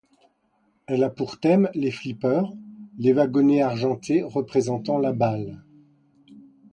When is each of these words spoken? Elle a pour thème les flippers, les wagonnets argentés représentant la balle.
Elle 0.87 1.03
a 1.03 1.11
pour 1.11 1.39
thème 1.39 1.69
les 1.75 1.91
flippers, 1.91 2.51
les 2.97 3.13
wagonnets 3.13 3.61
argentés 3.61 4.23
représentant 4.23 4.97
la 4.97 5.13
balle. 5.13 5.63